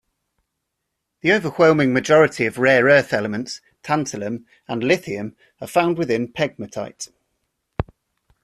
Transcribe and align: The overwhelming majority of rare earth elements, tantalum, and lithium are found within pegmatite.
The 1.21 1.31
overwhelming 1.31 1.93
majority 1.93 2.47
of 2.47 2.57
rare 2.57 2.85
earth 2.85 3.13
elements, 3.13 3.61
tantalum, 3.83 4.45
and 4.67 4.83
lithium 4.83 5.35
are 5.61 5.67
found 5.67 5.99
within 5.99 6.27
pegmatite. 6.29 7.09